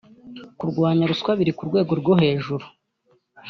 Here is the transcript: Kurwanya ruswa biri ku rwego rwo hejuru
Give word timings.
Kurwanya 0.57 1.03
ruswa 1.11 1.31
biri 1.39 1.51
ku 1.57 1.63
rwego 1.69 1.91
rwo 1.99 2.13
hejuru 2.21 2.65